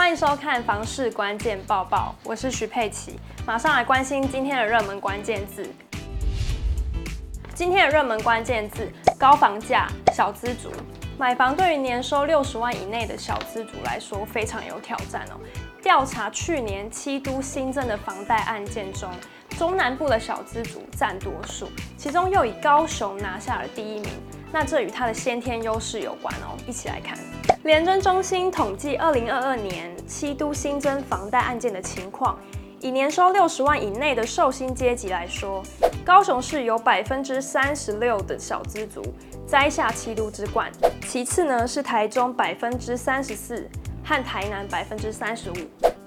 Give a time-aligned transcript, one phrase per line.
[0.00, 5.70] 欢迎收看房市关键报报，我是徐佩琪，马上来关心今天的热门关键字。
[7.52, 10.72] 今天的热门关键字：高房价、小资族。
[11.18, 15.36] 买房对于年收六十万以内的小资族来说非常有挑战哦。
[15.82, 19.10] 调查去年七都新增的房贷案件中，
[19.58, 24.08] 中南部的小资族占多数，其中又以高雄拿下了第一名。
[24.52, 26.56] 那这与它的先天优势有关哦。
[26.66, 27.16] 一起来看，
[27.64, 32.38] 联征中心统计二零二二年七都新增房贷案件的情况。
[32.80, 35.62] 以年收六十万以内的受薪阶级来说，
[36.02, 39.02] 高雄市有百分之三十六的小资族
[39.46, 40.72] 摘下七都之冠，
[41.06, 43.68] 其次呢是台中百分之三十四
[44.02, 45.54] 和台南百分之三十五，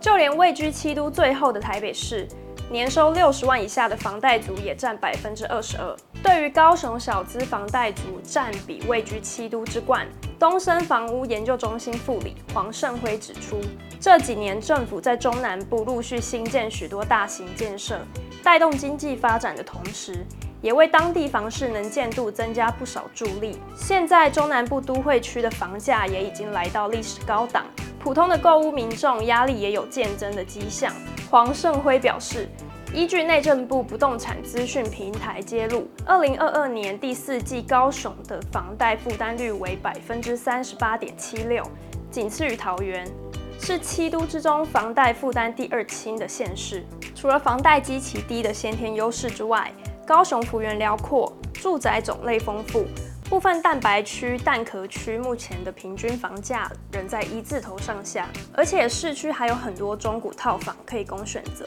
[0.00, 2.26] 就连位居七都最后的台北市，
[2.72, 5.94] 年收六十万以下的房贷族也占百分之二十二。
[6.22, 10.06] 对于高雄小资房贷族占比位居七都之冠，
[10.38, 13.60] 东森房屋研究中心副理黄胜辉指出，
[14.00, 18.00] 这几年政府在中南部陆续新建许多大型建设，
[18.42, 20.24] 带动经济发展的同时，
[20.62, 23.60] 也为当地房市能见度增加不少助力。
[23.76, 27.66] 现在中南部都会区的房价也已经来到历史高档，
[28.00, 30.90] 普通的购屋民众压力也有渐增的迹象。
[31.30, 32.46] 黄胜辉表示，
[32.94, 41.66] 依据内政部不动产资讯平台揭露，二零二二年第四季高雄的房贷负担率为百分之三十八点七六，
[42.10, 43.10] 仅次于桃园。
[43.58, 46.84] 是七都之中房贷负担第二轻的县市。
[47.14, 49.72] 除了房贷基期低的先天优势之外，
[50.06, 52.84] 高雄幅员辽阔，住宅种类丰富，
[53.30, 61.66] 部分蛋白区、蛋壳区目前的平均房价仍在一字头上下，而且市区还有很多中古套房可以供选择。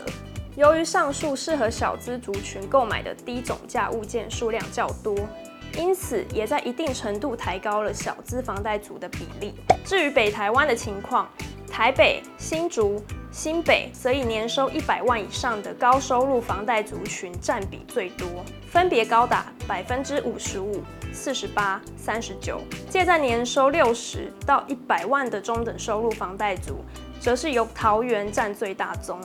[0.55, 5.13] 由于上述适合小资族群购买的低总价物件数量较多，
[5.77, 9.53] 因此也在一定程度抬高了小资房贷族的比例。
[9.83, 11.29] 至于北台湾的情况，
[11.69, 18.25] 台北、新竹、新北则以年收一百万以上的高收入房贷族群占比最多，
[18.71, 22.61] 分别高达百分之五十五、四十八、三十九。
[22.89, 26.77] 借在年收六十到一百万的中等收入房贷族，
[27.19, 29.19] 则是由桃园占最大宗。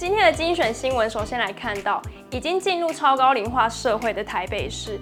[0.00, 2.00] 今天的精选新闻，首先来看到
[2.30, 4.98] 已经进入超高龄化社会的台北市，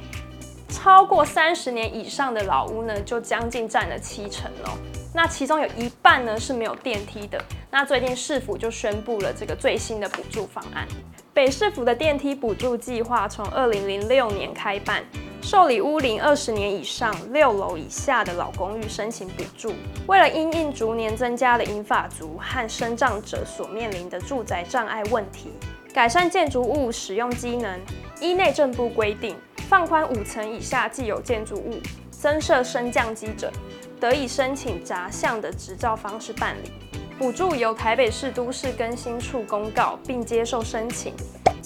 [0.68, 4.76] 超过三十年以上的老屋呢，就将近占了七成哦。
[5.14, 7.40] 那其中有一半呢是没有电梯的。
[7.70, 10.84] 那最近市府就宣布了这个最新的补助方案。
[11.32, 15.04] 北市府的电梯补助计划从二零零六年开办，
[15.40, 19.72] 受理屋龄二十年以上、六楼以下的老公寓申请补助。
[20.06, 25.50] 为了因应逐年增加的银发族和身障者所面临的住宅障碍问题，
[25.94, 27.80] 改善建筑物使用机能，
[28.20, 29.34] 依内政部规定，
[29.68, 33.50] 放宽五层以下既有建筑物增设升降机者。
[33.98, 36.70] 得以申请杂项的执照方式办理，
[37.18, 41.14] 补助由台北市都市更新处公告并接受申请，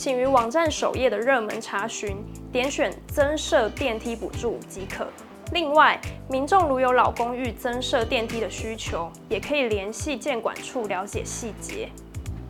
[0.02, 2.16] 请于网站首页的热门查询，
[2.50, 5.06] 点选增设电梯补助即可。
[5.52, 5.96] 另外，
[6.28, 11.88] 民众如有老公寓增设电梯的需求，也可以联系建管处了解细节。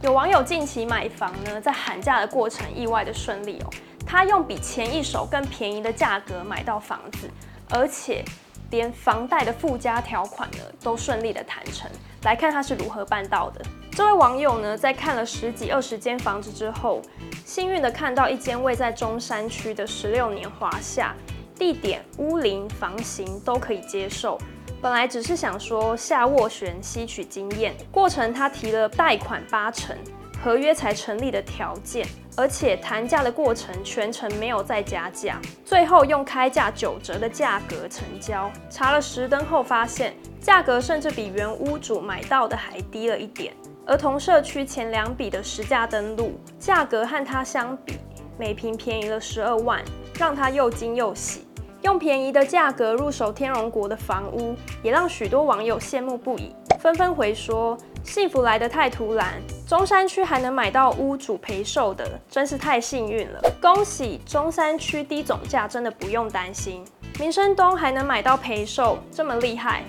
[0.01, 3.71] 有网友近期买房呢，在喊价的过程意外的顺利哦，
[4.07, 7.29] 他用比前一手更便宜的价格买到房子，
[7.69, 8.25] 而且。
[8.71, 11.91] 连房贷的附加条款呢都顺利的谈成，
[12.23, 13.63] 来看他是如何办到的。
[13.95, 17.03] 这位网友呢在看了十几二十间房子之后，
[17.45, 21.15] 幸运的看到一间位在中山区的十六年华夏，
[21.59, 24.39] 地点、屋龄、房型都可以接受。
[24.81, 29.95] 本来只是想说下斡旋吸取经验，过程他提了贷款八成。
[30.43, 32.05] 合约才成立的条件，
[32.37, 38.51] 而且谈价的过程全程没有再加价，最后用开价九折的价格成交。
[38.69, 43.55] 查了实登后发现，价格甚至比原屋主买到的还低了一点。
[43.85, 47.99] 儿童社区前两笔的实价登录价格和它相比，
[48.39, 49.83] 每平便宜了十二万，
[50.19, 51.47] 让他又惊又喜。
[51.83, 57.77] 用便宜的价格入手天龙国的房屋，也让许多网友羡慕不已，纷纷回说。
[58.05, 59.35] 幸福来得太突然，
[59.67, 63.41] 中山区还能买到屋主陪售的，真是太幸运了。
[63.61, 66.85] 恭喜中山区低总价，真的不用担心。
[67.19, 69.85] 民生东还能买到陪售，这么厉害。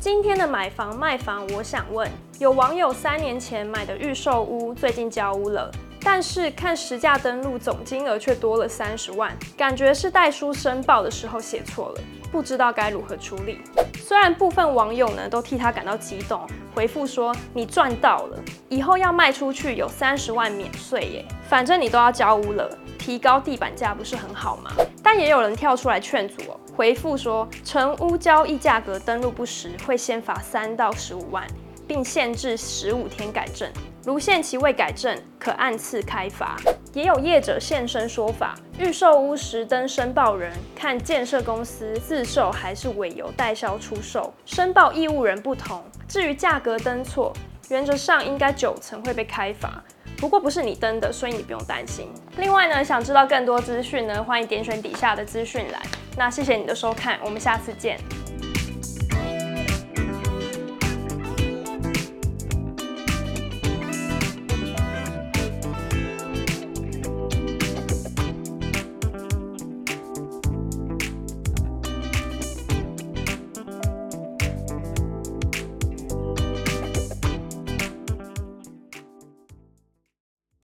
[0.00, 5.70] 今天的买房卖房，我想问，有网友三年前买的预售屋，最近交屋了，
[6.00, 12.00] 但是看实价登录总金额却多了三十万，感觉是代书申报的时候写错了，
[12.32, 13.60] 不知道该如何处理。
[13.98, 22.66] 虽然部分网友呢都替他感到激动，回复说你赚到了，以后要卖出去有三十万免税耶，反正你都要交屋了，
[22.98, 24.70] 提高地板价不是很好吗？
[25.02, 31.46] 但也有人跳出来劝阻哦，回复说，成屋交易价格登录不实会先罚三到十五万，
[31.86, 33.70] 并限制十五天改正，
[34.04, 36.56] 如限期未改正，可按次开罚。
[36.92, 45.84] 也有业者现身说法，预售屋实登申报人看建设公司自售还是委由代销出售，申报义务人不同。
[46.08, 47.32] 至于价格登错，
[47.68, 49.82] 原则上应该九成会被开罚。
[50.16, 52.08] 不过不是你登的，所以你不用担心。
[52.36, 55.80] 另外呢，想知道更多资讯呢，欢迎点选底下的资讯栏。
[56.20, 57.98] 那谢谢你的收看，我们下次见。